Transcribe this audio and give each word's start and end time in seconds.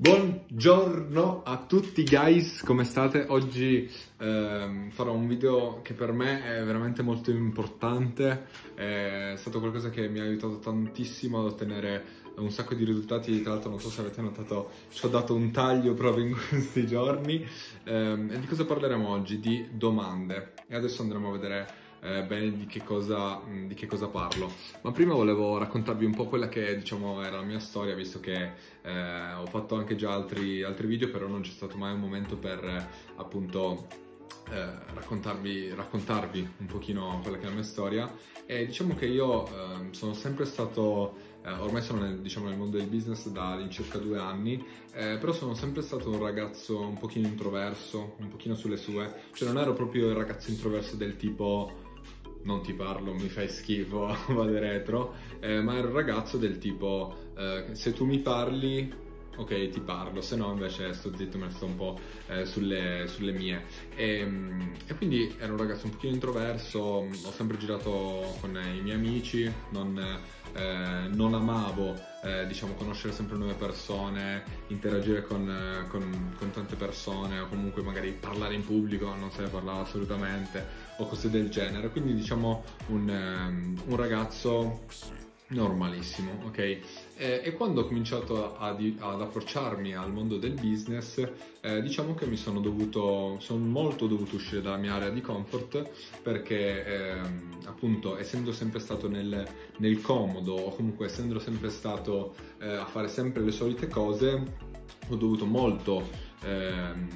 Buongiorno 0.00 1.42
a 1.42 1.58
tutti 1.58 2.04
guys, 2.04 2.62
come 2.62 2.84
state? 2.84 3.26
Oggi 3.28 3.86
ehm, 4.16 4.88
farò 4.92 5.12
un 5.12 5.28
video 5.28 5.82
che 5.82 5.92
per 5.92 6.12
me 6.12 6.42
è 6.42 6.64
veramente 6.64 7.02
molto 7.02 7.30
importante, 7.30 8.46
è 8.74 9.34
stato 9.36 9.58
qualcosa 9.58 9.90
che 9.90 10.08
mi 10.08 10.20
ha 10.20 10.22
aiutato 10.22 10.58
tantissimo 10.58 11.40
ad 11.40 11.52
ottenere 11.52 12.02
un 12.36 12.50
sacco 12.50 12.74
di 12.74 12.84
risultati, 12.84 13.42
tra 13.42 13.52
l'altro 13.52 13.68
non 13.68 13.78
so 13.78 13.90
se 13.90 14.00
avete 14.00 14.22
notato, 14.22 14.70
ci 14.90 15.04
ho 15.04 15.10
dato 15.10 15.34
un 15.34 15.50
taglio 15.50 15.92
proprio 15.92 16.24
in 16.24 16.34
questi 16.48 16.86
giorni. 16.86 17.46
Ehm, 17.84 18.30
e 18.30 18.40
di 18.40 18.46
cosa 18.46 18.64
parleremo 18.64 19.06
oggi? 19.06 19.38
Di 19.38 19.68
domande. 19.70 20.54
E 20.66 20.76
adesso 20.76 21.02
andremo 21.02 21.28
a 21.28 21.32
vedere 21.32 21.66
eh, 22.00 22.22
bene 22.22 22.56
di 22.56 22.66
che, 22.66 22.82
cosa, 22.82 23.40
di 23.66 23.74
che, 23.74 23.86
cosa, 23.86 24.08
parlo. 24.08 24.50
Ma 24.82 24.92
prima 24.92 25.14
volevo 25.14 25.58
raccontarvi 25.58 26.04
un 26.04 26.14
po' 26.14 26.26
quella 26.26 26.48
che 26.48 26.76
diciamo 26.76 27.22
era 27.22 27.36
la 27.36 27.42
mia 27.42 27.60
storia, 27.60 27.94
visto 27.94 28.20
che 28.20 28.52
eh, 28.82 29.32
ho 29.34 29.46
fatto 29.46 29.76
anche 29.76 29.96
già 29.96 30.12
altri, 30.12 30.62
altri, 30.62 30.86
video, 30.86 31.10
però 31.10 31.26
non 31.26 31.42
c'è 31.42 31.50
stato 31.50 31.76
mai 31.76 31.92
un 31.92 32.00
momento 32.00 32.36
per 32.36 32.64
eh, 32.64 32.86
appunto 33.16 33.86
eh, 34.50 34.94
raccontarvi, 34.94 35.74
raccontarvi, 35.74 36.48
un 36.58 36.66
pochino 36.66 37.20
quella 37.22 37.36
che 37.36 37.44
è 37.44 37.48
la 37.48 37.54
mia 37.54 37.62
storia. 37.62 38.12
E 38.46 38.66
diciamo 38.66 38.94
che 38.94 39.06
io 39.06 39.46
ehm, 39.46 39.92
sono 39.92 40.12
sempre 40.12 40.44
stato 40.44 41.28
eh, 41.42 41.52
ormai 41.52 41.82
sono 41.82 42.00
nel, 42.00 42.20
diciamo, 42.20 42.48
nel, 42.48 42.58
mondo 42.58 42.76
del 42.76 42.86
business 42.86 43.28
da 43.28 43.52
all'incirca 43.52 43.98
due 43.98 44.18
anni, 44.18 44.62
eh, 44.92 45.16
però 45.18 45.32
sono 45.32 45.54
sempre 45.54 45.82
stato 45.82 46.10
un 46.10 46.18
ragazzo 46.18 46.80
un 46.80 46.98
pochino 46.98 47.26
introverso, 47.26 48.16
un 48.18 48.28
pochino 48.28 48.54
sulle 48.54 48.76
sue, 48.76 49.22
cioè 49.32 49.48
non 49.48 49.58
ero 49.58 49.72
proprio 49.72 50.08
il 50.08 50.14
ragazzo 50.14 50.50
introverso 50.50 50.96
del 50.96 51.16
tipo 51.16 51.88
non 52.42 52.62
ti 52.62 52.72
parlo, 52.72 53.12
mi 53.12 53.28
fai 53.28 53.48
schifo, 53.48 54.16
vado 54.28 54.58
retro, 54.58 55.14
eh, 55.40 55.60
ma 55.60 55.76
ero 55.76 55.88
un 55.88 55.94
ragazzo 55.94 56.36
del 56.36 56.58
tipo, 56.58 57.14
eh, 57.36 57.66
se 57.72 57.92
tu 57.92 58.04
mi 58.04 58.18
parli, 58.18 58.92
ok, 59.40 59.70
ti 59.70 59.80
parlo, 59.80 60.20
se 60.20 60.36
no 60.36 60.52
invece 60.52 60.92
sto 60.92 61.14
zitto, 61.16 61.38
me 61.38 61.50
sto 61.50 61.64
un 61.64 61.76
po' 61.76 61.98
eh, 62.28 62.44
sulle, 62.44 63.06
sulle, 63.06 63.32
mie. 63.32 63.64
E, 63.94 64.18
ehm, 64.18 64.72
e, 64.86 64.94
quindi 64.94 65.34
ero 65.38 65.52
un 65.52 65.58
ragazzo 65.58 65.86
un 65.86 65.92
pochino 65.92 66.12
introverso, 66.12 66.78
ho 66.78 67.32
sempre 67.32 67.56
girato 67.56 68.36
con 68.40 68.50
i 68.50 68.80
miei 68.82 68.96
amici, 68.96 69.50
non, 69.70 69.98
eh, 70.52 71.08
non 71.08 71.34
amavo 71.34 72.08
eh, 72.22 72.46
diciamo, 72.46 72.74
conoscere 72.74 73.14
sempre 73.14 73.36
nuove 73.36 73.54
persone, 73.54 74.44
interagire 74.68 75.22
con, 75.22 75.86
con, 75.88 76.34
con, 76.36 76.50
tante 76.50 76.76
persone 76.76 77.40
o 77.40 77.48
comunque 77.48 77.82
magari 77.82 78.12
parlare 78.12 78.54
in 78.54 78.64
pubblico, 78.64 79.14
non 79.14 79.30
se 79.30 79.42
ne 79.42 79.48
parlava 79.48 79.80
assolutamente 79.80 80.64
o 80.98 81.06
cose 81.06 81.30
del 81.30 81.48
genere. 81.48 81.88
Quindi 81.88 82.14
diciamo 82.14 82.62
un, 82.88 83.08
um, 83.08 83.82
un 83.86 83.96
ragazzo 83.96 84.80
normalissimo, 85.50 86.32
ok? 86.46 86.58
Eh, 86.58 86.80
e 87.44 87.52
quando 87.54 87.80
ho 87.80 87.86
cominciato 87.86 88.56
ad, 88.56 88.80
ad, 88.98 89.20
approcciarmi 89.20 89.94
al 89.94 90.12
mondo 90.12 90.38
del 90.38 90.52
business, 90.52 91.26
eh, 91.60 91.82
diciamo 91.82 92.14
che 92.14 92.26
mi 92.26 92.36
sono 92.36 92.60
dovuto, 92.60 93.36
sono 93.40 93.64
molto 93.64 94.06
dovuto 94.06 94.36
uscire 94.36 94.62
dalla 94.62 94.76
mia 94.76 94.94
area 94.94 95.10
di 95.10 95.20
comfort 95.20 95.88
perché 96.22 96.84
eh, 96.84 97.20
appunto 97.64 98.16
essendo 98.16 98.52
sempre 98.52 98.80
stato 98.80 99.08
nel, 99.08 99.46
nel, 99.78 100.00
comodo 100.00 100.54
o 100.54 100.74
comunque 100.74 101.06
essendo 101.06 101.38
sempre 101.38 101.70
stato 101.70 102.34
eh, 102.58 102.68
a 102.68 102.86
fare 102.86 103.08
sempre 103.08 103.42
le 103.42 103.50
solite 103.50 103.88
cose, 103.88 104.68
ho 105.08 105.16
dovuto 105.16 105.46
molto 105.46 106.08
ehm, 106.44 107.08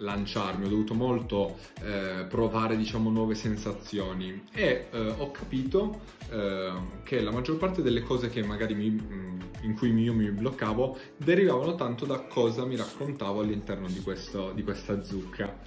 lanciarmi, 0.00 0.66
ho 0.66 0.68
dovuto 0.68 0.94
molto 0.94 1.58
eh, 1.82 2.24
provare 2.28 2.76
diciamo 2.76 3.10
nuove 3.10 3.34
sensazioni 3.34 4.44
e 4.52 4.88
eh, 4.90 5.14
ho 5.16 5.30
capito 5.30 6.00
eh, 6.30 6.72
che 7.04 7.20
la 7.20 7.30
maggior 7.30 7.56
parte 7.56 7.82
delle 7.82 8.02
cose 8.02 8.28
che 8.28 8.42
magari 8.42 8.74
mi, 8.74 8.90
mm, 8.90 9.40
in 9.62 9.74
cui 9.76 9.92
io 9.94 10.12
mi 10.14 10.30
bloccavo 10.30 10.98
derivavano 11.16 11.74
tanto 11.74 12.04
da 12.04 12.20
cosa 12.20 12.64
mi 12.64 12.76
raccontavo 12.76 13.40
all'interno 13.40 13.88
di, 13.88 14.00
questo, 14.00 14.52
di 14.52 14.62
questa 14.62 15.02
zucca. 15.02 15.58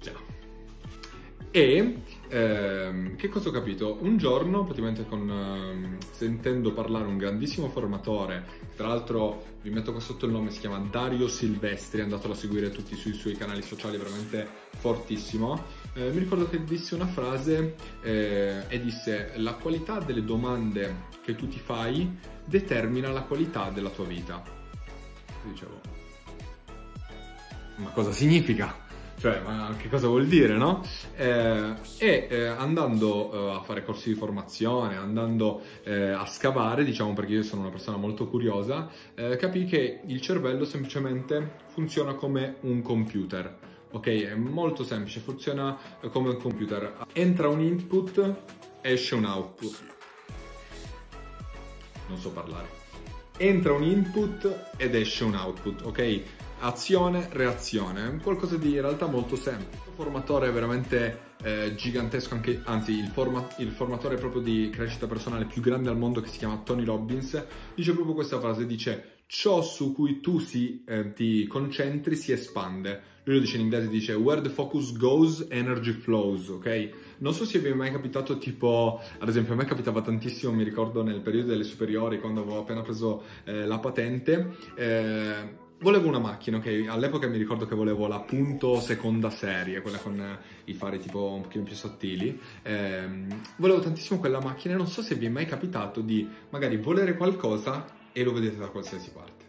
Già. 0.00 0.12
E 1.50 1.96
ehm, 2.32 3.16
che 3.16 3.28
cosa 3.28 3.50
ho 3.50 3.52
capito? 3.52 3.98
Un 4.00 4.16
giorno, 4.16 4.64
praticamente 4.64 5.06
con, 5.06 5.28
ehm, 5.28 5.98
sentendo 6.10 6.72
parlare 6.72 7.06
un 7.06 7.18
grandissimo 7.18 7.68
formatore, 7.68 8.44
tra 8.74 8.88
l'altro 8.88 9.50
vi 9.62 9.70
metto 9.70 9.92
qua 9.92 10.00
sotto 10.00 10.26
il 10.26 10.32
nome, 10.32 10.50
si 10.50 10.60
chiama 10.60 10.78
Dario 10.78 11.28
Silvestri, 11.28 12.00
andatelo 12.00 12.32
a 12.32 12.36
seguire 12.36 12.70
tutti 12.70 12.96
sui 12.96 13.12
suoi 13.12 13.34
canali 13.34 13.62
sociali, 13.62 13.98
veramente 13.98 14.48
fortissimo. 14.76 15.62
Eh, 15.94 16.10
mi 16.10 16.18
ricordo 16.18 16.48
che 16.48 16.64
disse 16.64 16.94
una 16.94 17.06
frase 17.06 17.76
eh, 18.02 18.64
e 18.66 18.80
disse 18.80 19.32
la 19.36 19.54
qualità 19.54 19.98
delle 19.98 20.24
domande 20.24 21.10
che 21.22 21.36
tu 21.36 21.46
ti 21.46 21.58
fai 21.58 22.10
determina 22.44 23.10
la 23.10 23.22
qualità 23.22 23.70
della 23.70 23.90
tua 23.90 24.06
vita. 24.06 24.42
Dicevo, 25.44 25.80
ma 27.76 27.90
cosa 27.90 28.12
significa? 28.12 28.90
Cioè, 29.18 29.40
ma 29.44 29.72
che 29.78 29.88
cosa 29.88 30.08
vuol 30.08 30.26
dire, 30.26 30.56
no? 30.56 30.82
Eh, 31.14 31.74
e 31.98 32.26
eh, 32.28 32.46
andando 32.46 33.32
eh, 33.32 33.56
a 33.56 33.62
fare 33.62 33.84
corsi 33.84 34.08
di 34.08 34.14
formazione, 34.16 34.96
andando 34.96 35.62
eh, 35.84 36.10
a 36.10 36.26
scavare, 36.26 36.82
diciamo 36.82 37.12
perché 37.12 37.34
io 37.34 37.42
sono 37.44 37.60
una 37.62 37.70
persona 37.70 37.96
molto 37.96 38.26
curiosa, 38.26 38.88
eh, 39.14 39.36
capì 39.36 39.64
che 39.64 40.00
il 40.04 40.20
cervello 40.20 40.64
semplicemente 40.64 41.58
funziona 41.68 42.14
come 42.14 42.56
un 42.62 42.82
computer. 42.82 43.58
Ok, 43.92 44.06
è 44.06 44.34
molto 44.34 44.84
semplice, 44.84 45.20
funziona 45.20 45.76
come 46.10 46.30
un 46.30 46.38
computer. 46.38 47.06
Entra 47.12 47.48
un 47.48 47.60
input, 47.60 48.34
esce 48.80 49.14
un 49.14 49.24
output. 49.24 49.84
Non 52.08 52.18
so 52.18 52.30
parlare. 52.30 52.66
Entra 53.36 53.72
un 53.72 53.82
input 53.82 54.70
ed 54.76 54.94
esce 54.94 55.24
un 55.24 55.34
output, 55.34 55.82
ok? 55.82 56.22
Azione, 56.62 57.28
reazione, 57.32 58.20
qualcosa 58.22 58.56
di 58.56 58.74
in 58.74 58.80
realtà 58.80 59.06
molto 59.06 59.36
semplice. 59.36 59.82
Il 59.88 59.94
formatore 59.94 60.48
è 60.48 60.52
veramente 60.52 61.34
eh, 61.42 61.74
gigantesco, 61.74 62.34
anche, 62.34 62.60
anzi 62.64 62.92
il, 62.92 63.08
forma, 63.08 63.46
il, 63.58 63.70
formatore 63.70 64.16
proprio 64.16 64.42
di 64.42 64.70
crescita 64.70 65.06
personale 65.06 65.44
più 65.44 65.60
grande 65.60 65.90
al 65.90 65.98
mondo 65.98 66.20
che 66.20 66.28
si 66.28 66.38
chiama 66.38 66.60
Tony 66.64 66.84
Robbins, 66.84 67.44
dice 67.74 67.92
proprio 67.92 68.14
questa 68.14 68.38
frase, 68.38 68.64
dice 68.66 69.22
ciò 69.26 69.60
su 69.62 69.92
cui 69.92 70.20
tu 70.20 70.38
si, 70.38 70.84
eh, 70.86 71.12
ti 71.12 71.46
concentri 71.46 72.14
si 72.14 72.32
espande. 72.32 73.10
Lui 73.24 73.36
lo 73.36 73.40
dice 73.40 73.56
in 73.56 73.62
inglese, 73.62 73.88
dice 73.88 74.14
where 74.14 74.40
the 74.40 74.48
focus 74.48 74.96
goes, 74.96 75.46
energy 75.48 75.92
flows, 75.92 76.48
ok? 76.48 76.90
Non 77.18 77.32
so 77.32 77.44
se 77.44 77.60
vi 77.60 77.68
è 77.68 77.74
mai 77.74 77.92
capitato 77.92 78.36
tipo, 78.38 79.00
ad 79.18 79.28
esempio 79.28 79.54
a 79.54 79.56
me 79.56 79.64
capitava 79.64 80.00
tantissimo, 80.00 80.52
mi 80.52 80.64
ricordo 80.64 81.02
nel 81.02 81.20
periodo 81.20 81.50
delle 81.50 81.62
superiori, 81.62 82.20
quando 82.20 82.42
avevo 82.42 82.58
appena 82.58 82.82
preso 82.82 83.22
eh, 83.44 83.64
la 83.64 83.78
patente, 83.78 84.56
eh, 84.74 85.60
Volevo 85.82 86.06
una 86.06 86.20
macchina, 86.20 86.58
ok? 86.58 86.84
All'epoca 86.86 87.26
mi 87.26 87.36
ricordo 87.36 87.66
che 87.66 87.74
volevo 87.74 88.06
la 88.06 88.20
punto 88.20 88.78
seconda 88.78 89.30
serie, 89.30 89.80
quella 89.80 89.98
con 89.98 90.38
i 90.66 90.74
fari 90.74 91.00
tipo 91.00 91.32
un 91.32 91.40
pochino 91.40 91.64
più 91.64 91.74
sottili. 91.74 92.40
Eh, 92.62 93.04
volevo 93.56 93.80
tantissimo 93.80 94.20
quella 94.20 94.40
macchina 94.40 94.74
e 94.74 94.76
non 94.76 94.86
so 94.86 95.02
se 95.02 95.16
vi 95.16 95.26
è 95.26 95.28
mai 95.28 95.44
capitato 95.44 96.00
di 96.00 96.28
magari 96.50 96.76
volere 96.76 97.16
qualcosa 97.16 97.84
e 98.12 98.22
lo 98.22 98.32
vedete 98.32 98.58
da 98.58 98.68
qualsiasi 98.68 99.10
parte. 99.10 99.44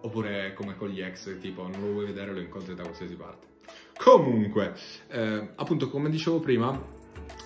Oppure 0.00 0.54
come 0.54 0.74
con 0.74 0.88
gli 0.88 1.02
ex, 1.02 1.38
tipo 1.38 1.68
non 1.68 1.82
lo 1.82 1.92
vuoi 1.92 2.06
vedere 2.06 2.32
lo 2.32 2.40
incontri 2.40 2.74
da 2.74 2.84
qualsiasi 2.84 3.14
parte. 3.14 3.46
Comunque, 3.94 4.74
eh, 5.08 5.50
appunto 5.54 5.90
come 5.90 6.08
dicevo 6.08 6.40
prima, 6.40 6.95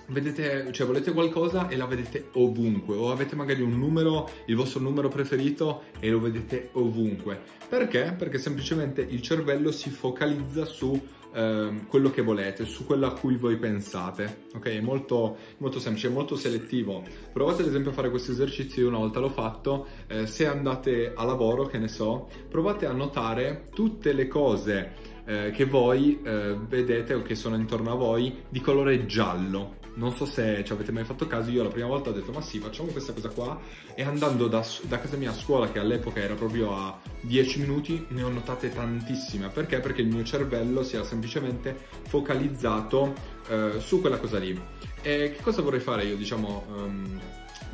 vedete, 0.09 0.73
cioè 0.73 0.87
volete 0.87 1.13
qualcosa 1.13 1.69
e 1.69 1.77
la 1.77 1.87
vedete 1.87 2.29
ovunque, 2.35 2.97
o 2.97 3.11
avete 3.11 3.37
magari 3.37 3.63
un 3.63 3.79
numero, 3.79 4.29
il 4.47 4.57
vostro 4.57 4.81
numero 4.81 5.09
preferito 5.09 5.83
e 5.99 6.11
lo 6.11 6.21
vedete 6.21 6.71
ovunque. 6.73 7.41
Perché? 7.69 8.15
Perché 8.17 8.39
semplicemente 8.39 9.01
il 9.01 9.23
cervello 9.23 9.71
si 9.71 9.91
focalizza 9.91 10.65
su 10.65 11.01
eh, 11.33 11.85
quello 11.87 12.11
che 12.11 12.23
volete, 12.23 12.65
su 12.65 12.85
quello 12.85 13.07
a 13.07 13.13
cui 13.13 13.37
voi 13.37 13.57
pensate. 13.57 14.47
Ok? 14.55 14.67
È 14.67 14.81
molto, 14.81 15.37
molto 15.59 15.79
semplice, 15.79 16.09
è 16.09 16.11
molto 16.11 16.37
selettivo. 16.37 17.03
Provate 17.33 17.63
ad 17.63 17.69
esempio 17.69 17.91
a 17.91 17.95
fare 17.95 18.11
questo 18.11 18.33
esercizio, 18.33 18.83
io 18.83 18.89
una 18.89 18.99
volta 18.99 19.21
l'ho 19.21 19.31
fatto, 19.31 19.87
eh, 20.09 20.27
se 20.27 20.47
andate 20.47 21.13
a 21.15 21.25
lavoro, 21.25 21.67
che 21.67 21.79
ne 21.79 21.89
so, 21.89 22.29
provate 22.49 22.87
a 22.87 22.93
notare 22.93 23.67
tutte 23.73 24.13
le 24.13 24.27
cose 24.27 25.10
eh, 25.25 25.51
che 25.51 25.65
voi 25.65 26.21
eh, 26.23 26.57
vedete 26.69 27.15
o 27.15 27.23
che 27.23 27.35
sono 27.35 27.57
intorno 27.57 27.93
a 27.93 27.95
voi 27.95 28.45
di 28.49 28.61
colore 28.61 29.07
giallo 29.07 29.79
non 29.95 30.15
so 30.15 30.25
se 30.25 30.63
ci 30.65 30.73
avete 30.73 30.93
mai 30.93 31.05
fatto 31.05 31.27
caso, 31.27 31.51
io 31.51 31.63
la 31.63 31.69
prima 31.69 31.87
volta 31.87 32.11
ho 32.11 32.13
detto 32.13 32.33
ma 32.33 32.41
sì, 32.41 32.59
facciamo 32.59 32.91
questa 32.91 33.13
cosa 33.13 33.29
qua 33.29 33.59
e 33.95 34.03
andando 34.03 34.47
da, 34.47 34.65
da 34.83 34.99
casa 34.99 35.17
mia 35.17 35.31
a 35.31 35.35
scuola, 35.35 35.71
che 35.71 35.79
all'epoca 35.79 36.21
era 36.21 36.35
proprio 36.35 36.75
a 36.77 36.99
10 37.21 37.61
minuti, 37.61 38.07
ne 38.09 38.23
ho 38.23 38.29
notate 38.29 38.71
tantissime. 38.71 39.49
Perché? 39.49 39.81
Perché 39.81 40.03
il 40.03 40.09
mio 40.09 40.25
cervello 40.25 40.83
si 40.83 40.95
era 40.95 41.05
semplicemente 41.05 41.77
focalizzato 42.09 43.15
eh, 43.49 43.73
su 43.79 44.01
quella 44.01 44.19
cosa 44.19 44.39
lì. 44.39 44.59
E 45.03 45.35
che 45.37 45.43
cosa 45.43 45.63
vorrei 45.63 45.81
fare 45.81 46.05
io, 46.05 46.17
diciamo... 46.17 46.65
Um, 46.69 47.21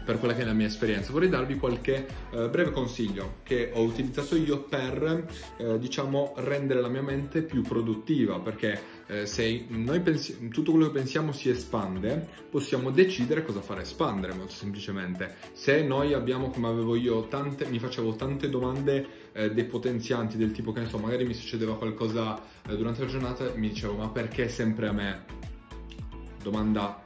per 0.06 0.20
quella 0.20 0.35
che 0.35 0.43
è 0.43 0.44
la 0.44 0.53
mia 0.53 0.69
esperienza. 0.69 1.11
Vorrei 1.11 1.29
darvi 1.29 1.56
qualche 1.56 2.06
eh, 2.31 2.49
breve 2.49 2.70
consiglio 2.70 3.38
che 3.43 3.73
ho 3.75 3.82
utilizzato 3.82 4.37
io 4.37 4.61
per, 4.62 5.26
eh, 5.58 5.79
diciamo, 5.81 6.35
rendere 6.37 6.81
la 6.81 6.88
mia 6.88 7.03
mente 7.03 7.43
più 7.43 7.62
produttiva, 7.62 8.38
perché 8.38 8.81
eh, 9.08 9.26
se 9.26 9.67
noi 9.69 10.00
pensi- 10.00 10.49
tutto 10.49 10.70
quello 10.70 10.87
che 10.87 10.93
pensiamo 10.93 11.32
si 11.32 11.49
espande, 11.49 12.25
possiamo 12.49 12.91
decidere 12.91 13.44
cosa 13.44 13.61
fare 13.61 13.82
espandere 13.82 14.32
molto 14.32 14.55
semplicemente. 14.55 15.35
Se 15.53 15.82
noi 15.82 16.14
abbiamo, 16.14 16.50
come 16.50 16.69
avevo 16.69 16.94
io, 16.94 17.26
tante, 17.26 17.67
mi 17.67 17.81
facevo 17.81 18.14
tante 18.14 18.49
domande 18.49 19.06
eh, 19.32 19.50
depotenzianti 19.50 20.37
del 20.37 20.52
tipo 20.52 20.70
che 20.70 20.81
ne 20.81 20.88
magari 21.00 21.25
mi 21.25 21.35
succedeva 21.35 21.76
qualcosa 21.76 22.41
eh, 22.69 22.76
durante 22.76 23.00
la 23.00 23.06
giornata 23.06 23.52
e 23.52 23.59
mi 23.59 23.69
dicevo 23.69 23.97
ma 23.97 24.09
perché 24.09 24.49
sempre 24.49 24.87
a 24.88 24.93
me? 24.93 25.25
Domanda 26.43 27.05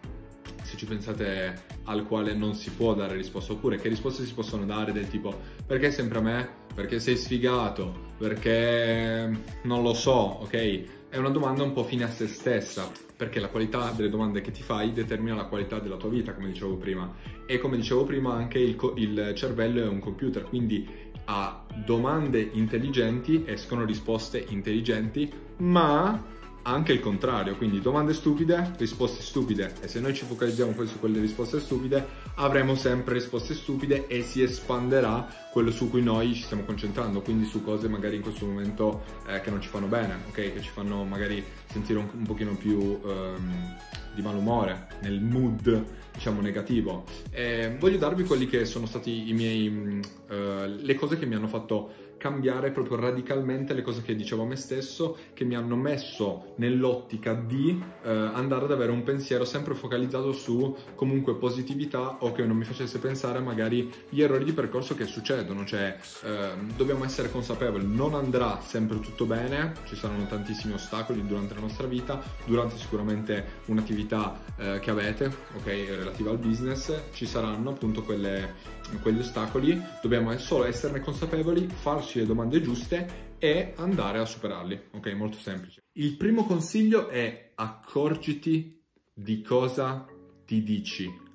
se 0.62 0.76
ci 0.76 0.84
pensate 0.84 1.69
al 1.84 2.06
quale 2.06 2.34
non 2.34 2.54
si 2.54 2.70
può 2.70 2.94
dare 2.94 3.16
risposta 3.16 3.52
oppure 3.52 3.76
che 3.76 3.88
risposte 3.88 4.24
si 4.24 4.34
possono 4.34 4.64
dare 4.64 4.92
del 4.92 5.08
tipo 5.08 5.38
perché 5.66 5.90
sempre 5.90 6.18
a 6.18 6.22
me? 6.22 6.48
Perché 6.74 7.00
sei 7.00 7.16
sfigato? 7.16 8.08
Perché 8.18 9.30
non 9.62 9.82
lo 9.82 9.94
so, 9.94 10.38
ok? 10.42 11.08
È 11.08 11.16
una 11.16 11.30
domanda 11.30 11.62
un 11.64 11.72
po' 11.72 11.82
fine 11.82 12.04
a 12.04 12.08
se 12.08 12.28
stessa, 12.28 12.88
perché 13.16 13.40
la 13.40 13.48
qualità 13.48 13.90
delle 13.90 14.08
domande 14.08 14.40
che 14.40 14.52
ti 14.52 14.62
fai 14.62 14.92
determina 14.92 15.34
la 15.34 15.46
qualità 15.46 15.80
della 15.80 15.96
tua 15.96 16.08
vita, 16.08 16.32
come 16.32 16.48
dicevo 16.48 16.76
prima. 16.76 17.12
E 17.46 17.58
come 17.58 17.76
dicevo 17.76 18.04
prima, 18.04 18.34
anche 18.34 18.60
il, 18.60 18.76
il 18.96 19.32
cervello 19.34 19.82
è 19.82 19.88
un 19.88 19.98
computer, 19.98 20.44
quindi 20.44 20.88
a 21.24 21.64
domande 21.84 22.40
intelligenti 22.52 23.42
escono 23.46 23.84
risposte 23.84 24.44
intelligenti, 24.48 25.30
ma 25.58 26.38
anche 26.62 26.92
il 26.92 27.00
contrario, 27.00 27.56
quindi 27.56 27.80
domande 27.80 28.12
stupide, 28.12 28.72
risposte 28.76 29.22
stupide 29.22 29.74
e 29.80 29.88
se 29.88 30.00
noi 30.00 30.14
ci 30.14 30.24
focalizziamo 30.24 30.72
poi 30.72 30.86
su 30.86 30.98
quelle 30.98 31.20
risposte 31.20 31.60
stupide 31.60 32.06
avremo 32.36 32.74
sempre 32.74 33.14
risposte 33.14 33.54
stupide 33.54 34.06
e 34.06 34.22
si 34.22 34.42
espanderà 34.42 35.48
quello 35.52 35.70
su 35.70 35.90
cui 35.90 36.02
noi 36.02 36.34
ci 36.34 36.42
stiamo 36.42 36.64
concentrando, 36.64 37.22
quindi 37.22 37.44
su 37.46 37.62
cose 37.64 37.88
magari 37.88 38.16
in 38.16 38.22
questo 38.22 38.46
momento 38.46 39.02
eh, 39.26 39.40
che 39.40 39.50
non 39.50 39.60
ci 39.60 39.68
fanno 39.68 39.86
bene, 39.86 40.18
ok? 40.28 40.34
Che 40.34 40.60
ci 40.60 40.70
fanno 40.70 41.04
magari 41.04 41.42
sentire 41.66 41.98
un, 41.98 42.08
un 42.12 42.24
pochino 42.24 42.54
più 42.54 43.00
ehm, 43.04 43.76
di 44.14 44.22
malumore, 44.22 44.86
nel 45.00 45.20
mood 45.20 45.98
diciamo 46.12 46.40
negativo. 46.40 47.04
E 47.30 47.76
voglio 47.78 47.98
darvi 47.98 48.24
quelli 48.24 48.46
che 48.46 48.64
sono 48.64 48.86
stati 48.86 49.28
i 49.28 49.32
miei, 49.32 50.00
eh, 50.28 50.68
le 50.68 50.94
cose 50.94 51.18
che 51.18 51.26
mi 51.26 51.34
hanno 51.34 51.48
fatto 51.48 52.08
cambiare 52.20 52.70
proprio 52.70 53.00
radicalmente 53.00 53.72
le 53.72 53.80
cose 53.80 54.02
che 54.02 54.14
dicevo 54.14 54.42
a 54.42 54.46
me 54.46 54.56
stesso, 54.56 55.16
che 55.32 55.44
mi 55.44 55.56
hanno 55.56 55.74
messo 55.74 56.52
nell'ottica 56.56 57.32
di 57.32 57.82
eh, 58.02 58.10
andare 58.10 58.66
ad 58.66 58.72
avere 58.72 58.92
un 58.92 59.02
pensiero 59.02 59.46
sempre 59.46 59.74
focalizzato 59.74 60.32
su 60.32 60.76
comunque 60.94 61.36
positività 61.36 62.18
o 62.20 62.32
che 62.32 62.44
non 62.44 62.58
mi 62.58 62.64
facesse 62.64 62.98
pensare 62.98 63.40
magari 63.40 63.90
gli 64.10 64.20
errori 64.20 64.44
di 64.44 64.52
percorso 64.52 64.94
che 64.94 65.06
succedono, 65.06 65.64
cioè 65.64 65.96
eh, 66.24 66.50
dobbiamo 66.76 67.04
essere 67.04 67.30
consapevoli, 67.30 67.86
non 67.86 68.14
andrà 68.14 68.60
sempre 68.60 69.00
tutto 69.00 69.24
bene, 69.24 69.72
ci 69.86 69.96
saranno 69.96 70.26
tantissimi 70.26 70.74
ostacoli 70.74 71.26
durante 71.26 71.54
la 71.54 71.60
nostra 71.60 71.86
vita, 71.86 72.22
durante 72.44 72.76
sicuramente 72.76 73.62
un'attività 73.66 74.38
eh, 74.56 74.78
che 74.80 74.90
avete, 74.90 75.34
ok, 75.56 75.64
relativa 75.64 76.30
al 76.30 76.38
business, 76.38 76.92
ci 77.12 77.24
saranno 77.24 77.70
appunto 77.70 78.02
quelle, 78.02 78.54
quegli 78.98 79.20
ostacoli, 79.20 79.80
dobbiamo 80.02 80.36
solo 80.38 80.64
esserne 80.64 81.00
consapevoli, 81.00 81.68
farci 81.68 82.18
le 82.18 82.26
domande 82.26 82.60
giuste 82.60 83.28
e 83.38 83.72
andare 83.76 84.18
a 84.18 84.24
superarli. 84.24 84.80
Ok, 84.92 85.12
molto 85.12 85.38
semplice. 85.38 85.82
Il 85.92 86.16
primo 86.16 86.44
consiglio 86.44 87.08
è 87.08 87.52
accorgiti 87.54 88.82
di 89.12 89.42
cosa 89.42 90.06
ti 90.44 90.62
dici. 90.62 91.28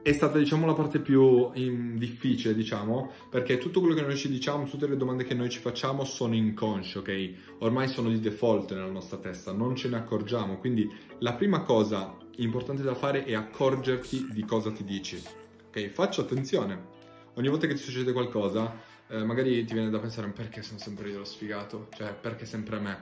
È 0.00 0.12
stata, 0.12 0.38
diciamo, 0.38 0.64
la 0.64 0.74
parte 0.74 1.00
più 1.00 1.50
in, 1.54 1.96
difficile, 1.96 2.54
diciamo, 2.54 3.10
perché 3.28 3.58
tutto 3.58 3.80
quello 3.80 3.94
che 3.94 4.02
noi 4.02 4.16
ci 4.16 4.28
diciamo, 4.28 4.64
tutte 4.64 4.86
le 4.86 4.96
domande 4.96 5.24
che 5.24 5.34
noi 5.34 5.50
ci 5.50 5.58
facciamo 5.58 6.04
sono 6.04 6.34
inconsce, 6.34 6.98
ok? 6.98 7.32
Ormai 7.58 7.88
sono 7.88 8.08
di 8.08 8.20
default 8.20 8.72
nella 8.72 8.90
nostra 8.90 9.18
testa, 9.18 9.52
non 9.52 9.76
ce 9.76 9.88
ne 9.88 9.96
accorgiamo. 9.96 10.58
Quindi 10.58 10.88
la 11.18 11.34
prima 11.34 11.62
cosa 11.62 12.16
importante 12.36 12.82
da 12.82 12.94
fare 12.94 13.24
è 13.24 13.34
accorgerti 13.34 14.28
di 14.30 14.44
cosa 14.44 14.70
ti 14.70 14.84
dici. 14.84 15.20
Ok? 15.78 15.90
Faccio 15.90 16.22
attenzione. 16.22 16.96
Ogni 17.34 17.48
volta 17.48 17.68
che 17.68 17.74
ti 17.74 17.80
succede 17.80 18.12
qualcosa, 18.12 18.74
eh, 19.08 19.22
magari 19.22 19.64
ti 19.64 19.74
viene 19.74 19.90
da 19.90 20.00
pensare 20.00 20.28
perché 20.28 20.62
sono 20.62 20.78
sempre 20.80 21.08
io 21.08 21.18
lo 21.18 21.24
sfigato, 21.24 21.86
cioè 21.96 22.12
perché 22.12 22.44
sempre 22.44 22.76
a 22.76 22.80
me. 22.80 22.98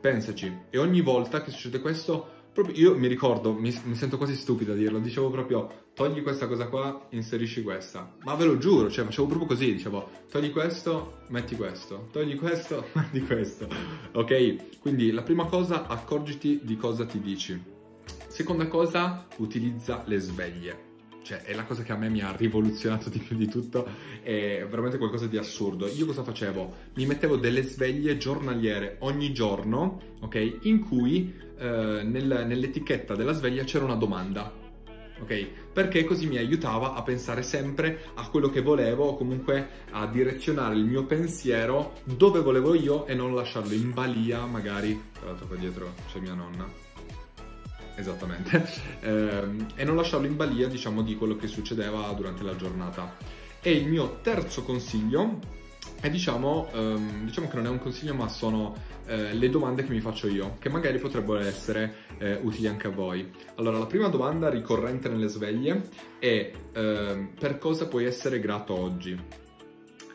Pensaci, 0.00 0.56
e 0.70 0.78
ogni 0.78 1.00
volta 1.00 1.42
che 1.42 1.50
succede 1.50 1.80
questo, 1.80 2.34
proprio 2.52 2.76
io 2.76 2.96
mi 2.96 3.08
ricordo, 3.08 3.52
mi, 3.52 3.76
mi 3.84 3.94
sento 3.96 4.18
quasi 4.18 4.36
stupido 4.36 4.72
a 4.72 4.76
dirlo, 4.76 5.00
dicevo 5.00 5.30
proprio 5.30 5.88
togli 5.94 6.22
questa 6.22 6.46
cosa 6.46 6.68
qua, 6.68 7.08
inserisci 7.10 7.62
questa. 7.64 8.14
Ma 8.22 8.34
ve 8.34 8.44
lo 8.44 8.56
giuro, 8.58 8.88
cioè 8.88 9.04
facevo 9.04 9.26
proprio 9.26 9.48
così, 9.48 9.72
dicevo 9.72 10.08
togli 10.30 10.52
questo, 10.52 11.22
metti 11.28 11.56
questo, 11.56 12.06
togli 12.12 12.36
questo, 12.36 12.86
metti 12.94 13.20
questo. 13.22 13.66
Ok? 14.12 14.78
Quindi 14.78 15.10
la 15.10 15.22
prima 15.22 15.46
cosa, 15.46 15.88
accorgiti 15.88 16.60
di 16.62 16.76
cosa 16.76 17.04
ti 17.04 17.18
dici. 17.18 17.60
Seconda 18.28 18.68
cosa, 18.68 19.26
utilizza 19.38 20.04
le 20.06 20.18
sveglie 20.18 20.85
cioè 21.26 21.42
è 21.42 21.54
la 21.54 21.64
cosa 21.64 21.82
che 21.82 21.90
a 21.90 21.96
me 21.96 22.08
mi 22.08 22.20
ha 22.20 22.30
rivoluzionato 22.30 23.10
di 23.10 23.18
più 23.18 23.36
di 23.36 23.48
tutto, 23.48 23.84
è 24.22 24.64
veramente 24.68 24.96
qualcosa 24.96 25.26
di 25.26 25.36
assurdo. 25.36 25.88
Io 25.88 26.06
cosa 26.06 26.22
facevo? 26.22 26.74
Mi 26.94 27.04
mettevo 27.04 27.36
delle 27.36 27.64
sveglie 27.64 28.16
giornaliere 28.16 28.98
ogni 29.00 29.32
giorno, 29.32 30.00
ok? 30.20 30.58
In 30.62 30.86
cui 30.86 31.34
eh, 31.58 32.02
nel, 32.04 32.44
nell'etichetta 32.46 33.16
della 33.16 33.32
sveglia 33.32 33.64
c'era 33.64 33.84
una 33.84 33.96
domanda, 33.96 34.52
ok? 35.20 35.48
Perché 35.72 36.04
così 36.04 36.28
mi 36.28 36.36
aiutava 36.36 36.94
a 36.94 37.02
pensare 37.02 37.42
sempre 37.42 38.04
a 38.14 38.28
quello 38.28 38.48
che 38.48 38.62
volevo 38.62 39.06
o 39.06 39.16
comunque 39.16 39.68
a 39.90 40.06
direzionare 40.06 40.76
il 40.76 40.84
mio 40.84 41.06
pensiero 41.06 41.94
dove 42.04 42.40
volevo 42.40 42.72
io 42.72 43.04
e 43.04 43.14
non 43.14 43.34
lasciarlo 43.34 43.74
in 43.74 43.92
balia, 43.92 44.46
magari, 44.46 45.10
tra 45.12 45.26
l'altro 45.26 45.48
qua 45.48 45.56
dietro 45.56 45.92
c'è 46.06 46.20
mia 46.20 46.34
nonna 46.34 46.85
esattamente, 47.96 48.64
ehm, 49.00 49.66
e 49.74 49.84
non 49.84 49.96
lasciarlo 49.96 50.26
in 50.26 50.36
balia, 50.36 50.68
diciamo, 50.68 51.02
di 51.02 51.16
quello 51.16 51.36
che 51.36 51.46
succedeva 51.46 52.12
durante 52.12 52.42
la 52.42 52.56
giornata. 52.56 53.16
E 53.60 53.72
il 53.72 53.88
mio 53.88 54.20
terzo 54.22 54.62
consiglio 54.62 55.40
è, 56.00 56.08
diciamo, 56.08 56.68
ehm, 56.72 57.24
diciamo 57.24 57.48
che 57.48 57.56
non 57.56 57.66
è 57.66 57.68
un 57.68 57.78
consiglio, 57.78 58.14
ma 58.14 58.28
sono 58.28 58.74
eh, 59.06 59.32
le 59.34 59.50
domande 59.50 59.84
che 59.84 59.92
mi 59.92 60.00
faccio 60.00 60.28
io, 60.28 60.56
che 60.58 60.68
magari 60.68 60.98
potrebbero 60.98 61.40
essere 61.40 61.94
eh, 62.18 62.38
utili 62.42 62.68
anche 62.68 62.86
a 62.86 62.90
voi. 62.90 63.30
Allora, 63.56 63.78
la 63.78 63.86
prima 63.86 64.08
domanda 64.08 64.48
ricorrente 64.48 65.08
nelle 65.08 65.28
sveglie 65.28 65.88
è 66.18 66.50
ehm, 66.72 67.30
per 67.38 67.58
cosa 67.58 67.88
puoi 67.88 68.04
essere 68.04 68.38
grato 68.40 68.78
oggi? 68.78 69.18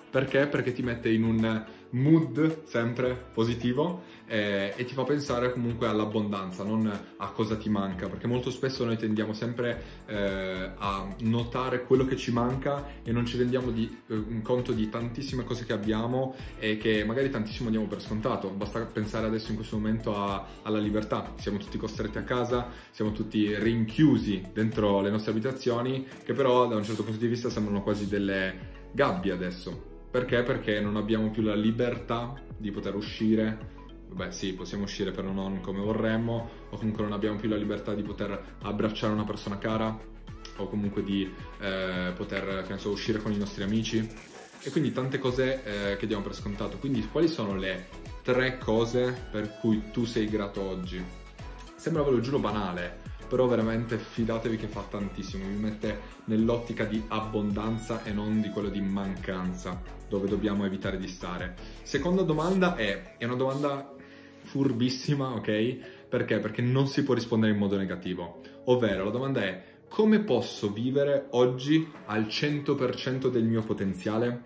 Perché? 0.09 0.47
Perché 0.47 0.73
ti 0.73 0.81
mette 0.81 1.09
in 1.09 1.23
un 1.23 1.65
mood 1.91 2.63
sempre 2.65 3.29
positivo 3.33 4.03
eh, 4.25 4.73
e 4.75 4.85
ti 4.85 4.93
fa 4.93 5.03
pensare 5.03 5.51
comunque 5.51 5.87
all'abbondanza, 5.87 6.63
non 6.63 6.89
a 7.17 7.31
cosa 7.31 7.57
ti 7.57 7.69
manca, 7.69 8.07
perché 8.07 8.27
molto 8.27 8.49
spesso 8.49 8.85
noi 8.85 8.97
tendiamo 8.97 9.33
sempre 9.33 9.83
eh, 10.05 10.71
a 10.77 11.07
notare 11.19 11.83
quello 11.83 12.05
che 12.05 12.15
ci 12.15 12.31
manca 12.31 12.87
e 13.03 13.11
non 13.11 13.25
ci 13.25 13.37
rendiamo 13.37 13.71
di, 13.71 13.93
eh, 14.07 14.41
conto 14.41 14.71
di 14.71 14.87
tantissime 14.89 15.43
cose 15.43 15.65
che 15.65 15.73
abbiamo 15.73 16.35
e 16.57 16.77
che 16.77 17.03
magari 17.03 17.29
tantissimo 17.29 17.69
diamo 17.69 17.87
per 17.87 18.01
scontato. 18.01 18.49
Basta 18.49 18.79
pensare 18.85 19.27
adesso 19.27 19.49
in 19.49 19.57
questo 19.57 19.75
momento 19.75 20.15
a, 20.15 20.45
alla 20.61 20.79
libertà, 20.79 21.33
siamo 21.37 21.57
tutti 21.57 21.77
costretti 21.77 22.17
a 22.17 22.23
casa, 22.23 22.69
siamo 22.91 23.11
tutti 23.11 23.53
rinchiusi 23.53 24.49
dentro 24.53 25.01
le 25.01 25.09
nostre 25.09 25.31
abitazioni, 25.31 26.07
che 26.23 26.33
però 26.33 26.67
da 26.67 26.75
un 26.75 26.83
certo 26.83 27.03
punto 27.03 27.19
di 27.19 27.27
vista 27.27 27.49
sembrano 27.49 27.83
quasi 27.83 28.07
delle 28.07 28.79
gabbie 28.93 29.31
adesso 29.33 29.90
perché? 30.11 30.43
Perché 30.43 30.81
non 30.81 30.97
abbiamo 30.97 31.31
più 31.31 31.41
la 31.41 31.55
libertà 31.55 32.33
di 32.57 32.69
poter 32.69 32.95
uscire. 32.95 33.69
Beh 34.11 34.31
sì, 34.31 34.53
possiamo 34.53 34.83
uscire 34.83 35.11
però 35.11 35.31
non 35.31 35.61
come 35.61 35.79
vorremmo, 35.79 36.49
o 36.69 36.77
comunque 36.77 37.03
non 37.03 37.13
abbiamo 37.13 37.37
più 37.37 37.47
la 37.47 37.55
libertà 37.55 37.93
di 37.93 38.03
poter 38.03 38.57
abbracciare 38.63 39.13
una 39.13 39.23
persona 39.23 39.57
cara, 39.57 39.97
o 40.57 40.67
comunque 40.67 41.01
di 41.03 41.33
eh, 41.59 42.11
poter, 42.15 42.65
che 42.67 42.77
so, 42.77 42.89
uscire 42.89 43.19
con 43.19 43.31
i 43.31 43.37
nostri 43.37 43.63
amici. 43.63 44.07
E 44.63 44.69
quindi 44.69 44.91
tante 44.91 45.17
cose 45.17 45.63
eh, 45.63 45.97
che 45.97 46.07
diamo 46.07 46.23
per 46.23 46.35
scontato. 46.35 46.77
Quindi 46.77 47.07
quali 47.07 47.27
sono 47.27 47.55
le 47.55 47.87
tre 48.21 48.57
cose 48.57 49.29
per 49.31 49.57
cui 49.59 49.91
tu 49.91 50.05
sei 50.05 50.27
grato 50.27 50.61
oggi? 50.61 51.03
Sembra, 51.75 52.03
ve 52.03 52.11
lo 52.11 52.19
giuro, 52.19 52.37
banale, 52.37 53.00
però 53.31 53.47
veramente 53.47 53.97
fidatevi 53.97 54.57
che 54.57 54.67
fa 54.67 54.81
tantissimo, 54.81 55.45
vi 55.47 55.55
mette 55.55 56.01
nell'ottica 56.25 56.83
di 56.83 57.01
abbondanza 57.07 58.03
e 58.03 58.11
non 58.11 58.41
di 58.41 58.49
quello 58.49 58.67
di 58.67 58.81
mancanza, 58.81 59.81
dove 60.09 60.27
dobbiamo 60.27 60.65
evitare 60.65 60.97
di 60.97 61.07
stare. 61.07 61.55
Seconda 61.81 62.23
domanda 62.23 62.75
è, 62.75 63.15
è 63.15 63.23
una 63.23 63.35
domanda 63.35 63.95
furbissima, 64.41 65.29
ok? 65.29 66.07
Perché? 66.09 66.39
Perché 66.39 66.61
non 66.61 66.87
si 66.87 67.05
può 67.05 67.13
rispondere 67.13 67.53
in 67.53 67.57
modo 67.57 67.77
negativo, 67.77 68.41
ovvero 68.65 69.05
la 69.05 69.11
domanda 69.11 69.41
è 69.43 69.63
come 69.87 70.19
posso 70.19 70.69
vivere 70.73 71.27
oggi 71.29 71.89
al 72.07 72.23
100% 72.23 73.29
del 73.29 73.45
mio 73.45 73.61
potenziale? 73.61 74.41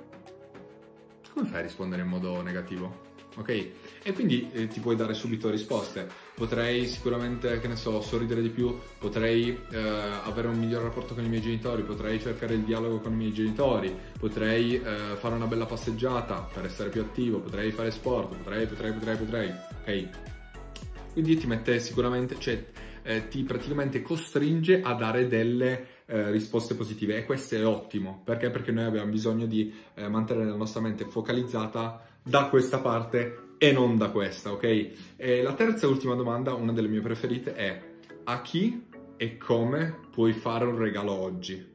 Come 1.34 1.48
fai 1.48 1.62
a 1.62 1.64
rispondere 1.64 2.04
in 2.04 2.08
modo 2.08 2.40
negativo? 2.44 3.06
ok? 3.38 3.72
E 4.08 4.14
quindi 4.14 4.52
eh, 4.52 4.68
ti 4.68 4.82
puoi 4.82 4.96
dare 4.96 5.16
subito 5.16 5.50
risposte. 5.50 6.08
Potrei 6.36 6.86
sicuramente, 6.86 7.60
che 7.60 7.68
ne 7.68 7.76
so, 7.76 8.02
sorridere 8.02 8.44
di 8.44 8.50
più, 8.50 8.78
potrei 9.00 9.50
eh, 9.72 9.78
avere 9.80 10.48
un 10.48 10.60
miglior 10.60 10.84
rapporto 10.84 11.16
con 11.16 11.26
i 11.26 11.28
miei 11.28 11.42
genitori, 11.42 11.82
potrei 11.82 12.20
cercare 12.20 12.54
il 12.54 12.62
dialogo 12.62 13.00
con 13.00 13.14
i 13.14 13.16
miei 13.16 13.34
genitori, 13.34 13.92
potrei 14.20 14.76
eh, 14.76 15.16
fare 15.16 15.34
una 15.34 15.48
bella 15.48 15.66
passeggiata 15.66 16.48
per 16.54 16.66
essere 16.66 16.90
più 16.90 17.02
attivo, 17.02 17.40
potrei 17.40 17.72
fare 17.72 17.90
sport, 17.90 18.36
potrei, 18.36 18.68
potrei, 18.68 18.94
potrei, 18.94 19.18
potrei, 19.18 19.52
ok? 19.82 20.10
Quindi 21.14 21.38
ti 21.38 21.48
mette 21.48 21.80
sicuramente, 21.80 22.36
cioè 22.38 22.64
eh, 23.02 23.28
ti 23.28 23.42
praticamente 23.42 24.04
costringe 24.04 24.84
a 24.84 24.94
dare 24.94 25.28
delle 25.28 25.88
eh, 26.06 26.30
risposte 26.30 26.76
positive 26.76 27.18
e 27.18 27.26
questo 27.26 27.56
è 27.56 27.66
ottimo 27.66 28.22
perché? 28.24 28.52
Perché 28.52 28.72
noi 28.72 28.84
abbiamo 28.84 29.10
bisogno 29.10 29.48
di 29.48 29.74
eh, 29.96 30.08
mantenere 30.08 30.48
la 30.48 30.56
nostra 30.56 30.80
mente 30.82 31.06
focalizzata 31.06 32.04
da 32.22 32.46
questa 32.50 32.80
parte 32.80 33.45
e 33.58 33.72
non 33.72 33.98
da 33.98 34.10
questa, 34.10 34.52
ok? 34.52 34.92
E 35.16 35.42
la 35.42 35.54
terza 35.54 35.86
e 35.86 35.90
ultima 35.90 36.16
domanda, 36.16 36.54
una 36.54 36.74
delle 36.74 36.88
mie 36.88 37.02
preferite, 37.02 37.54
è 37.54 37.94
a 38.26 38.42
chi 38.42 38.86
e 39.18 39.38
come 39.38 39.98
puoi 40.12 40.34
fare 40.34 40.66
un 40.66 40.78
regalo 40.78 41.12
oggi? 41.12 41.74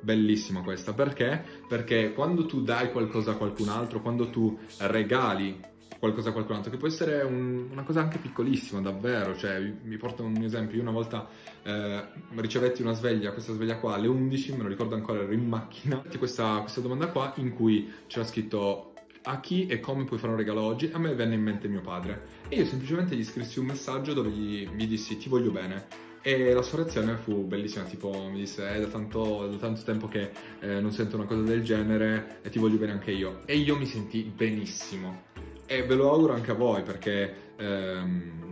Bellissima 0.00 0.62
questa, 0.62 0.92
perché? 0.92 1.44
Perché 1.68 2.12
quando 2.12 2.46
tu 2.46 2.62
dai 2.62 2.90
qualcosa 2.90 3.32
a 3.32 3.36
qualcun 3.36 3.68
altro, 3.68 4.02
quando 4.02 4.30
tu 4.30 4.58
regali 4.78 5.70
qualcosa 6.00 6.30
a 6.30 6.32
qualcun 6.32 6.56
altro, 6.56 6.72
che 6.72 6.76
può 6.78 6.88
essere 6.88 7.22
un, 7.22 7.68
una 7.70 7.84
cosa 7.84 8.00
anche 8.00 8.18
piccolissima, 8.18 8.80
davvero, 8.80 9.36
cioè 9.36 9.60
mi 9.84 9.96
porto 9.96 10.24
un 10.24 10.42
esempio, 10.42 10.76
io 10.76 10.82
una 10.82 10.90
volta 10.90 11.28
eh, 11.62 12.04
ricevetti 12.34 12.82
una 12.82 12.92
sveglia, 12.92 13.30
questa 13.30 13.52
sveglia 13.52 13.78
qua 13.78 13.94
alle 13.94 14.08
11, 14.08 14.56
me 14.56 14.64
lo 14.64 14.68
ricordo 14.68 14.96
ancora, 14.96 15.20
ero 15.20 15.32
in 15.32 15.46
macchina, 15.46 16.02
questa, 16.18 16.58
questa 16.58 16.80
domanda 16.80 17.06
qua 17.06 17.32
in 17.36 17.54
cui 17.54 17.88
c'era 18.08 18.24
scritto 18.24 18.91
a 19.22 19.40
chi 19.40 19.66
e 19.66 19.80
come 19.80 20.04
puoi 20.04 20.18
fare 20.18 20.32
un 20.32 20.38
regalo 20.38 20.62
oggi, 20.62 20.90
a 20.92 20.98
me 20.98 21.14
venne 21.14 21.34
in 21.34 21.42
mente 21.42 21.68
mio 21.68 21.80
padre 21.80 22.40
e 22.48 22.56
io 22.56 22.64
semplicemente 22.64 23.14
gli 23.14 23.24
scrissi 23.24 23.58
un 23.58 23.66
messaggio 23.66 24.12
dove 24.12 24.30
gli, 24.30 24.68
gli 24.68 24.86
dissi 24.86 25.16
ti 25.16 25.28
voglio 25.28 25.50
bene 25.50 26.10
e 26.24 26.52
la 26.52 26.62
sua 26.62 26.78
reazione 26.78 27.16
fu 27.16 27.44
bellissima, 27.44 27.84
tipo 27.84 28.28
mi 28.30 28.38
disse 28.38 28.68
è 28.68 28.78
da 28.78 28.86
tanto, 28.86 29.48
da 29.48 29.56
tanto 29.56 29.82
tempo 29.82 30.06
che 30.06 30.30
eh, 30.60 30.80
non 30.80 30.92
sento 30.92 31.16
una 31.16 31.24
cosa 31.24 31.42
del 31.42 31.64
genere 31.64 32.38
e 32.42 32.48
ti 32.48 32.60
voglio 32.60 32.76
bene 32.78 32.92
anche 32.92 33.10
io. 33.10 33.40
E 33.44 33.56
io 33.56 33.76
mi 33.76 33.86
sentii 33.86 34.22
benissimo. 34.22 35.22
E 35.66 35.82
ve 35.82 35.94
lo 35.96 36.12
auguro 36.12 36.34
anche 36.34 36.52
a 36.52 36.54
voi 36.54 36.82
perché 36.82 37.54
ehm, 37.56 38.42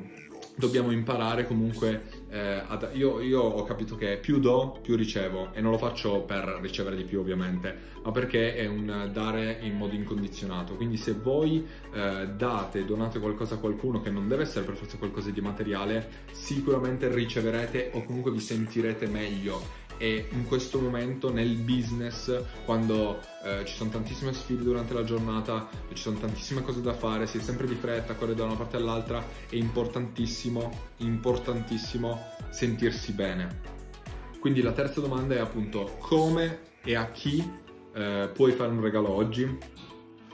dobbiamo 0.56 0.90
imparare 0.90 1.46
comunque 1.46 2.19
eh, 2.30 2.62
ad, 2.66 2.90
io, 2.92 3.20
io, 3.20 3.40
ho 3.40 3.64
capito 3.64 3.96
che 3.96 4.18
più 4.18 4.38
do 4.38 4.78
più 4.80 4.96
ricevo 4.96 5.52
e 5.52 5.60
non 5.60 5.72
lo 5.72 5.78
faccio 5.78 6.20
per 6.20 6.58
ricevere 6.60 6.96
di 6.96 7.04
più 7.04 7.18
ovviamente 7.18 7.88
ma 8.02 8.12
perché 8.12 8.54
è 8.54 8.66
un 8.66 9.10
dare 9.12 9.58
in 9.60 9.76
modo 9.76 9.94
incondizionato. 9.94 10.74
Quindi 10.74 10.96
se 10.96 11.12
voi 11.12 11.66
eh, 11.92 12.28
date 12.28 12.84
donate 12.84 13.18
qualcosa 13.18 13.56
a 13.56 13.58
qualcuno 13.58 14.00
che 14.00 14.10
non 14.10 14.28
deve 14.28 14.44
essere 14.44 14.64
per 14.64 14.74
forza 14.74 14.96
qualcosa 14.96 15.30
di 15.30 15.40
materiale 15.40 16.08
sicuramente 16.32 17.12
riceverete 17.12 17.90
o 17.94 18.04
comunque 18.04 18.30
vi 18.30 18.40
sentirete 18.40 19.06
meglio 19.06 19.79
e 20.02 20.28
in 20.30 20.46
questo 20.46 20.80
momento 20.80 21.30
nel 21.30 21.56
business 21.56 22.42
quando 22.64 23.20
eh, 23.44 23.66
ci 23.66 23.74
sono 23.74 23.90
tantissime 23.90 24.32
sfide 24.32 24.62
durante 24.62 24.94
la 24.94 25.04
giornata 25.04 25.68
ci 25.92 26.00
sono 26.00 26.18
tantissime 26.18 26.62
cose 26.62 26.80
da 26.80 26.94
fare 26.94 27.26
si 27.26 27.36
è 27.36 27.40
sempre 27.42 27.66
di 27.66 27.74
fretta 27.74 28.14
correre 28.14 28.36
da 28.36 28.44
una 28.44 28.54
parte 28.54 28.78
all'altra 28.78 29.22
è 29.50 29.56
importantissimo 29.56 30.70
importantissimo 30.98 32.18
sentirsi 32.48 33.12
bene 33.12 33.60
quindi 34.40 34.62
la 34.62 34.72
terza 34.72 35.02
domanda 35.02 35.34
è 35.34 35.38
appunto 35.38 35.96
come 35.98 36.60
e 36.82 36.96
a 36.96 37.10
chi 37.10 37.46
eh, 37.92 38.30
puoi 38.32 38.52
fare 38.52 38.70
un 38.70 38.80
regalo 38.80 39.10
oggi 39.10 39.58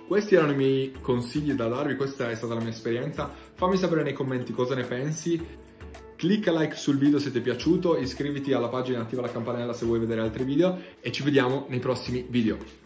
questi 0.07 0.37
erano 0.37 0.53
i 0.53 0.57
miei 0.57 0.93
consigli 1.01 1.53
da 1.55 1.67
darvi, 1.67 1.97
questa 1.97 2.31
è 2.31 2.35
stata 2.37 2.55
la 2.55 2.61
mia 2.61 2.71
esperienza. 2.71 3.29
Fammi 3.55 3.77
sapere 3.77 4.05
nei 4.05 4.13
commenti 4.13 4.53
cosa 4.53 4.77
ne 4.77 4.85
pensi 4.85 5.45
Clicca 6.17 6.51
like 6.51 6.75
sul 6.77 6.97
video 6.97 7.19
se 7.19 7.31
ti 7.31 7.39
è 7.39 7.41
piaciuto, 7.43 7.99
iscriviti 7.99 8.55
alla 8.55 8.69
pagina 8.69 8.99
e 8.99 9.03
attiva 9.03 9.21
la 9.21 9.31
campanella 9.31 9.75
se 9.75 9.85
vuoi 9.85 9.99
vedere 9.99 10.23
altri 10.23 10.45
video 10.45 10.81
e 10.99 11.13
ci 11.13 11.23
vediamo 11.23 11.67
nei 11.69 11.79
prossimi 11.79 12.25
video. 12.27 12.86